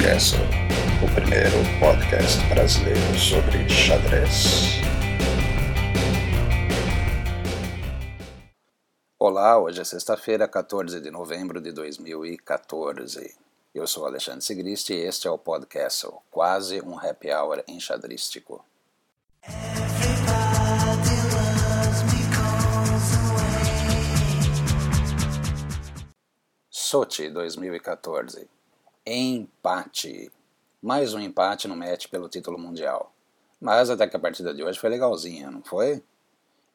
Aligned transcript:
Podcast, 0.00 0.36
o 1.04 1.14
primeiro 1.14 1.56
podcast 1.78 2.42
brasileiro 2.48 3.18
sobre 3.18 3.68
xadrez. 3.68 4.80
Olá, 9.18 9.58
hoje 9.58 9.82
é 9.82 9.84
sexta-feira, 9.84 10.48
14 10.48 11.02
de 11.02 11.10
novembro 11.10 11.60
de 11.60 11.70
2014. 11.72 13.36
Eu 13.74 13.86
sou 13.86 14.06
Alexandre 14.06 14.40
Sigrist 14.40 14.88
e 14.88 14.94
este 14.94 15.28
é 15.28 15.30
o 15.30 15.36
podcast, 15.36 16.08
quase 16.30 16.80
um 16.80 16.98
happy 16.98 17.30
hour 17.30 17.62
enxadrístico. 17.68 18.64
Sochi 26.70 27.28
2014 27.28 28.59
Empate. 29.12 30.30
Mais 30.80 31.14
um 31.14 31.18
empate 31.18 31.66
no 31.66 31.74
match 31.74 32.06
pelo 32.06 32.28
título 32.28 32.56
mundial. 32.56 33.12
Mas 33.60 33.90
até 33.90 34.06
que 34.06 34.14
a 34.14 34.20
partida 34.20 34.54
de 34.54 34.62
hoje 34.62 34.78
foi 34.78 34.88
legalzinha, 34.88 35.50
não 35.50 35.64
foi? 35.64 36.00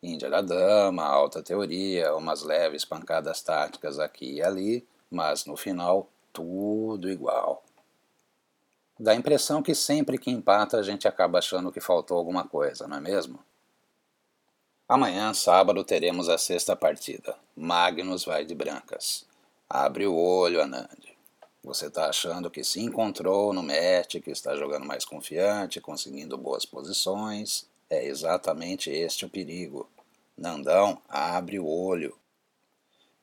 Índia 0.04 0.30
da 0.30 0.42
dama, 0.42 1.06
alta 1.06 1.42
teoria, 1.42 2.14
umas 2.14 2.44
leves 2.44 2.84
pancadas 2.84 3.42
táticas 3.42 4.00
aqui 4.00 4.34
e 4.34 4.44
ali, 4.44 4.86
mas 5.10 5.46
no 5.46 5.56
final 5.56 6.10
tudo 6.34 7.10
igual. 7.10 7.64
Dá 9.00 9.14
a 9.14 9.16
impressão 9.16 9.64
que 9.64 9.74
sempre 9.74 10.18
que 10.18 10.30
empata 10.30 10.78
a 10.78 10.84
gente 10.84 11.08
acaba 11.08 11.40
achando 11.40 11.72
que 11.72 11.80
faltou 11.80 12.18
alguma 12.18 12.46
coisa, 12.46 12.86
não 12.86 12.98
é 12.98 13.00
mesmo? 13.00 13.40
Amanhã, 14.90 15.34
sábado, 15.34 15.82
teremos 15.86 16.28
a 16.28 16.38
sexta 16.38 16.76
partida. 16.76 17.38
Magnus 17.56 18.26
vai 18.26 18.44
de 18.44 18.54
brancas. 18.54 19.26
Abre 19.70 20.06
o 20.06 20.14
olho, 20.14 20.62
Anand. 20.62 21.15
Você 21.66 21.88
está 21.88 22.08
achando 22.10 22.52
que 22.52 22.64
se 22.64 22.80
encontrou 22.80 23.52
no 23.52 23.64
match, 23.64 24.18
que 24.24 24.30
está 24.30 24.56
jogando 24.56 24.86
mais 24.86 25.04
confiante, 25.04 25.82
conseguindo 25.82 26.38
boas 26.38 26.64
posições. 26.64 27.68
É 27.90 28.06
exatamente 28.06 28.92
este 28.92 29.26
o 29.26 29.30
perigo. 29.30 29.90
Nandão, 30.38 31.02
abre 31.10 31.58
o 31.58 31.66
olho. 31.66 32.16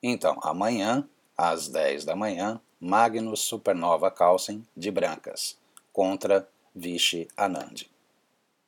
Então, 0.03 0.41
amanhã, 0.43 1.09
às 1.39 1.69
10 1.69 2.05
da 2.05 2.17
manhã, 2.17 2.61
Magnus 2.81 3.43
Supernova 3.43 4.11
Carlsen 4.11 4.67
de 4.77 4.91
brancas 4.91 5.57
contra 5.93 6.49
Vichy 6.75 7.29
Anand. 7.37 7.87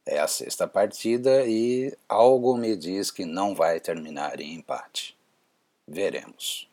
É 0.07 0.21
a 0.21 0.29
sexta 0.29 0.69
partida 0.69 1.45
e 1.49 1.93
algo 2.09 2.57
me 2.57 2.77
diz 2.77 3.11
que 3.11 3.25
não 3.25 3.57
vai 3.57 3.81
terminar 3.81 4.39
em 4.39 4.55
empate. 4.55 5.19
Veremos. 5.85 6.73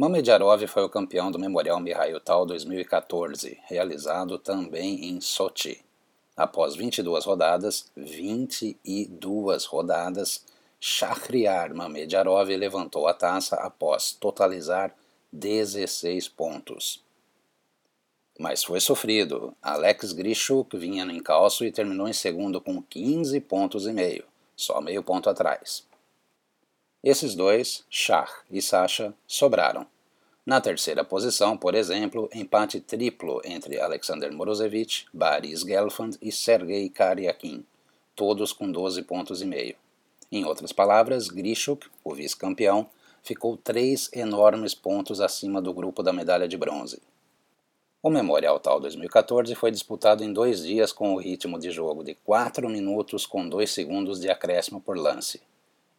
Mamedjarov 0.00 0.66
foi 0.66 0.82
o 0.82 0.88
campeão 0.88 1.30
do 1.30 1.38
Memorial 1.38 1.78
Mihail 1.78 2.18
Tal 2.20 2.46
2014, 2.46 3.58
realizado 3.66 4.38
também 4.38 5.10
em 5.10 5.20
Sochi. 5.20 5.84
Após 6.34 6.74
22 6.74 7.26
rodadas, 7.26 7.92
22 7.94 9.66
rodadas, 9.66 10.42
Shahriar 10.80 11.74
Mamedjarov 11.74 12.48
levantou 12.48 13.06
a 13.06 13.12
taça 13.12 13.56
após 13.56 14.12
totalizar 14.12 14.96
16 15.30 16.28
pontos. 16.28 17.04
Mas 18.38 18.64
foi 18.64 18.80
sofrido. 18.80 19.54
Alex 19.60 20.14
Grishuk 20.14 20.78
vinha 20.78 21.04
no 21.04 21.12
encalço 21.12 21.62
e 21.62 21.70
terminou 21.70 22.08
em 22.08 22.14
segundo 22.14 22.58
com 22.58 22.80
15 22.80 23.38
pontos 23.40 23.86
e 23.86 23.92
meio, 23.92 24.24
só 24.56 24.80
meio 24.80 25.02
ponto 25.02 25.28
atrás. 25.28 25.84
Esses 27.02 27.34
dois, 27.34 27.82
Shah 27.88 28.28
e 28.50 28.60
Sasha, 28.60 29.14
sobraram. 29.26 29.86
Na 30.46 30.60
terceira 30.60 31.04
posição, 31.04 31.56
por 31.56 31.74
exemplo, 31.74 32.28
empate 32.34 32.80
triplo 32.80 33.42
entre 33.44 33.78
Alexander 33.78 34.32
Morozevich, 34.32 35.06
Boris 35.12 35.60
Gelfand 35.60 36.12
e 36.20 36.32
Sergei 36.32 36.88
Karyakin, 36.88 37.64
todos 38.16 38.52
com 38.52 38.70
12 38.70 39.02
pontos 39.02 39.42
e 39.42 39.46
meio. 39.46 39.76
Em 40.32 40.44
outras 40.44 40.72
palavras, 40.72 41.28
Grishuk, 41.28 41.88
o 42.02 42.14
vice-campeão, 42.14 42.88
ficou 43.22 43.56
três 43.56 44.08
enormes 44.12 44.74
pontos 44.74 45.20
acima 45.20 45.60
do 45.60 45.74
grupo 45.74 46.02
da 46.02 46.12
medalha 46.12 46.48
de 46.48 46.56
bronze. 46.56 47.02
O 48.02 48.08
Memorial 48.08 48.58
Tal 48.58 48.80
2014 48.80 49.54
foi 49.54 49.70
disputado 49.70 50.24
em 50.24 50.32
dois 50.32 50.62
dias 50.62 50.90
com 50.90 51.12
o 51.12 51.18
ritmo 51.18 51.58
de 51.58 51.70
jogo 51.70 52.02
de 52.02 52.14
4 52.14 52.66
minutos 52.66 53.26
com 53.26 53.46
2 53.46 53.70
segundos 53.70 54.18
de 54.18 54.30
acréscimo 54.30 54.80
por 54.80 54.96
lance. 54.96 55.42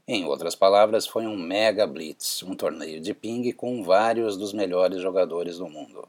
Em 0.07 0.25
outras 0.25 0.56
palavras, 0.56 1.07
foi 1.07 1.25
um 1.28 1.38
mega 1.38 1.85
blitz, 1.85 2.44
um 2.44 2.56
torneio 2.56 3.00
de 3.00 3.13
ping 3.13 3.51
com 3.51 3.84
vários 3.84 4.38
dos 4.38 4.53
melhores 4.53 5.01
jogadores 5.01 5.57
do 5.57 5.69
mundo. 5.69 6.07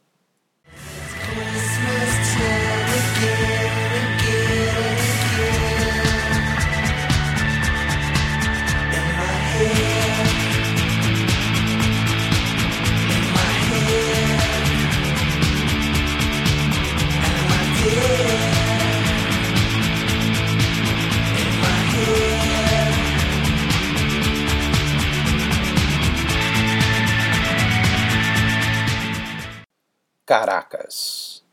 Caracas. 30.32 31.44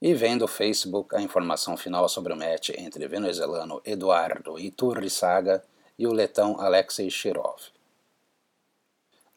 E 0.00 0.14
vendo 0.14 0.46
o 0.46 0.48
Facebook 0.48 1.14
a 1.14 1.20
informação 1.20 1.76
final 1.76 2.08
sobre 2.08 2.32
o 2.32 2.36
match 2.36 2.70
entre 2.70 3.04
o 3.04 3.08
venezuelano 3.10 3.82
Eduardo 3.84 4.58
Iturrisaga 4.58 5.62
e 5.98 6.06
o 6.06 6.12
letão 6.14 6.58
Alexei 6.58 7.10
Shirov. 7.10 7.60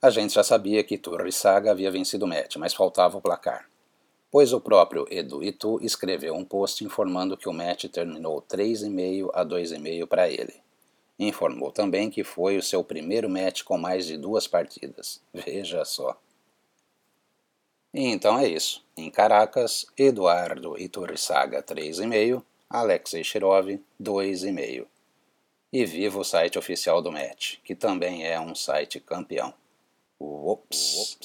A 0.01 0.09
gente 0.09 0.33
já 0.33 0.45
sabia 0.45 0.81
que 0.81 0.95
Iturrisaga 0.95 1.71
havia 1.71 1.91
vencido 1.91 2.23
o 2.23 2.27
match, 2.29 2.55
mas 2.55 2.73
faltava 2.73 3.17
o 3.17 3.21
placar. 3.21 3.69
Pois 4.31 4.53
o 4.53 4.61
próprio 4.61 5.05
Edu 5.11 5.43
Itu 5.43 5.81
escreveu 5.81 6.33
um 6.33 6.45
post 6.45 6.85
informando 6.85 7.35
que 7.35 7.49
o 7.49 7.53
match 7.53 7.83
terminou 7.91 8.41
3,5 8.43 9.29
a 9.33 9.43
2,5 9.43 10.07
para 10.07 10.29
ele. 10.29 10.55
Informou 11.19 11.69
também 11.69 12.09
que 12.09 12.23
foi 12.23 12.55
o 12.57 12.63
seu 12.63 12.81
primeiro 12.81 13.29
match 13.29 13.63
com 13.63 13.77
mais 13.77 14.05
de 14.05 14.15
duas 14.15 14.47
partidas. 14.47 15.21
Veja 15.33 15.83
só. 15.83 16.17
Então 17.99 18.37
é 18.37 18.47
isso. 18.47 18.85
Em 18.95 19.09
Caracas, 19.09 19.87
Eduardo 19.97 20.79
Iturrisaga 20.79 21.63
3,5, 21.63 22.43
Alexei 22.69 23.23
Shirov 23.23 23.79
2,5. 23.99 24.85
E 25.73 25.83
viva 25.83 26.19
o 26.19 26.23
site 26.23 26.59
oficial 26.59 27.01
do 27.01 27.11
match, 27.11 27.55
que 27.63 27.73
também 27.73 28.23
é 28.23 28.39
um 28.39 28.53
site 28.53 28.99
campeão. 28.99 29.51
Ups. 30.19 31.17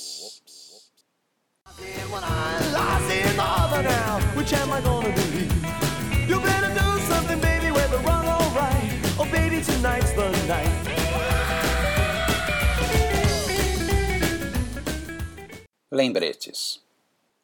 Lembretes. 15.94 16.81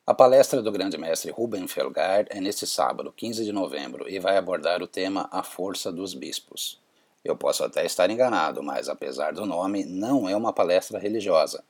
A 0.07 0.15
palestra 0.15 0.63
do 0.63 0.73
grande 0.73 0.97
mestre 0.97 1.31
Ruben 1.31 1.69
Felgar 1.69 2.25
é 2.31 2.41
neste 2.41 2.67
sábado, 2.67 3.13
15 3.15 3.45
de 3.45 3.53
novembro, 3.53 4.09
e 4.09 4.19
vai 4.19 4.39
abordar 4.39 4.83
o 4.83 4.87
tema 4.87 5.29
A 5.31 5.43
Força 5.43 5.93
dos 5.93 6.15
Bispos. 6.15 6.81
Eu 7.23 7.37
posso 7.37 7.63
até 7.63 7.85
estar 7.85 8.09
enganado, 8.09 8.63
mas 8.63 8.89
apesar 8.89 9.35
do 9.35 9.45
nome, 9.45 9.85
não 9.85 10.27
é 10.27 10.35
uma 10.35 10.51
palestra 10.51 10.99
religiosa. 10.99 11.63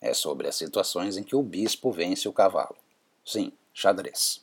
É 0.00 0.14
sobre 0.14 0.48
as 0.48 0.56
situações 0.56 1.18
em 1.18 1.22
que 1.22 1.36
o 1.36 1.42
bispo 1.42 1.92
vence 1.92 2.26
o 2.26 2.32
cavalo. 2.32 2.76
Sim, 3.22 3.52
xadrez. 3.74 4.42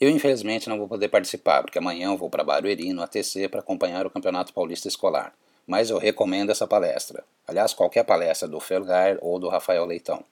Eu 0.00 0.10
infelizmente 0.10 0.68
não 0.68 0.78
vou 0.78 0.86
poder 0.86 1.08
participar, 1.08 1.62
porque 1.62 1.78
amanhã 1.78 2.12
eu 2.12 2.16
vou 2.16 2.30
para 2.30 2.44
Barueri, 2.44 2.92
no 2.92 3.02
ATC, 3.02 3.48
para 3.48 3.58
acompanhar 3.58 4.06
o 4.06 4.10
Campeonato 4.10 4.54
Paulista 4.54 4.86
Escolar 4.86 5.34
mas 5.68 5.90
eu 5.90 5.98
recomendo 5.98 6.50
essa 6.50 6.66
palestra. 6.66 7.22
Aliás, 7.46 7.74
qualquer 7.74 8.02
palestra 8.02 8.48
do 8.48 8.58
Felgar 8.58 9.18
ou 9.20 9.38
do 9.38 9.50
Rafael 9.50 9.84
Leitão. 9.84 10.24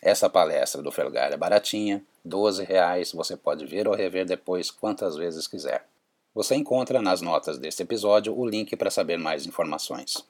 Essa 0.00 0.30
palestra 0.30 0.80
do 0.80 0.92
Felgar 0.92 1.32
é 1.32 1.36
baratinha, 1.36 2.04
12 2.24 2.62
reais, 2.62 3.10
você 3.10 3.36
pode 3.36 3.66
ver 3.66 3.88
ou 3.88 3.94
rever 3.94 4.24
depois 4.24 4.70
quantas 4.70 5.16
vezes 5.16 5.48
quiser. 5.48 5.84
Você 6.32 6.54
encontra 6.54 7.02
nas 7.02 7.20
notas 7.20 7.58
deste 7.58 7.82
episódio 7.82 8.38
o 8.38 8.46
link 8.46 8.76
para 8.76 8.90
saber 8.90 9.18
mais 9.18 9.44
informações. 9.44 10.24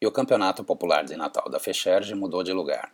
E 0.00 0.06
o 0.06 0.12
Campeonato 0.12 0.64
Popular 0.64 1.04
de 1.04 1.16
Natal 1.16 1.48
da 1.48 1.60
Fecherge 1.60 2.16
mudou 2.16 2.42
de 2.42 2.52
lugar. 2.52 2.92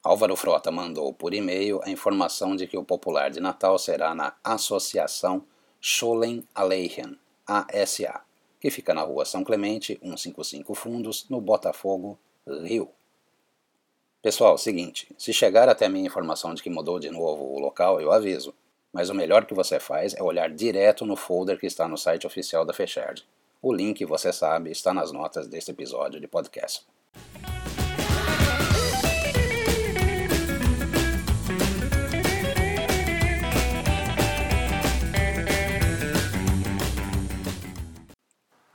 Álvaro 0.00 0.36
Frota 0.36 0.70
mandou 0.70 1.12
por 1.12 1.34
e-mail 1.34 1.80
a 1.82 1.90
informação 1.90 2.54
de 2.54 2.68
que 2.68 2.78
o 2.78 2.84
Popular 2.84 3.30
de 3.30 3.40
Natal 3.40 3.76
será 3.78 4.14
na 4.14 4.32
Associação 4.44 5.44
Scholen 5.80 6.46
Aleichem, 6.54 7.18
ASA, 7.46 8.20
que 8.60 8.70
fica 8.70 8.92
na 8.92 9.02
rua 9.02 9.24
São 9.24 9.42
Clemente, 9.42 9.98
155 10.02 10.74
Fundos, 10.74 11.26
no 11.28 11.40
Botafogo, 11.40 12.18
Rio. 12.46 12.88
Pessoal, 14.22 14.58
seguinte, 14.58 15.08
se 15.16 15.32
chegar 15.32 15.68
até 15.68 15.88
minha 15.88 16.06
informação 16.06 16.52
de 16.52 16.62
que 16.62 16.68
mudou 16.68 17.00
de 17.00 17.10
novo 17.10 17.42
o 17.42 17.58
local, 17.58 18.00
eu 18.00 18.12
aviso. 18.12 18.54
Mas 18.92 19.08
o 19.08 19.14
melhor 19.14 19.46
que 19.46 19.54
você 19.54 19.80
faz 19.80 20.14
é 20.14 20.22
olhar 20.22 20.50
direto 20.50 21.06
no 21.06 21.16
folder 21.16 21.58
que 21.58 21.66
está 21.66 21.88
no 21.88 21.96
site 21.96 22.26
oficial 22.26 22.64
da 22.64 22.74
Fecherd. 22.74 23.24
O 23.62 23.72
link, 23.72 24.04
você 24.04 24.32
sabe, 24.32 24.70
está 24.70 24.92
nas 24.92 25.10
notas 25.10 25.46
deste 25.46 25.70
episódio 25.70 26.20
de 26.20 26.26
podcast. 26.26 26.84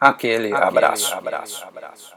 Aquele, 0.06 0.54
Aquele 0.54 0.68
abraço. 0.68 1.14
abraço. 1.16 1.66
abraço. 1.66 2.16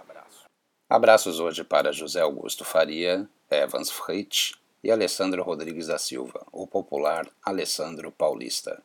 Abraços 0.91 1.41
hoje 1.41 1.65
para 1.65 1.91
José 1.91 2.21
Augusto 2.21 2.63
Faria, 2.65 3.27
Evans 3.51 3.91
Fritz 3.91 4.53
e 4.85 4.91
Alessandro 4.91 5.43
Rodrigues 5.43 5.87
da 5.87 5.99
Silva, 5.99 6.47
o 6.53 6.67
popular 6.67 7.27
Alessandro 7.43 8.13
Paulista. 8.13 8.83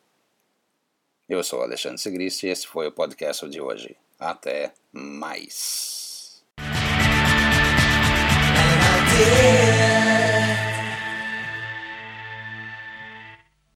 Eu 1.28 1.44
sou 1.44 1.62
Alexandre 1.62 1.98
Sigrist 1.98 2.42
e 2.42 2.48
esse 2.48 2.66
foi 2.66 2.86
o 2.86 2.92
podcast 2.92 3.46
de 3.48 3.60
hoje. 3.60 3.94
Até 4.18 4.72
mais. 4.90 6.42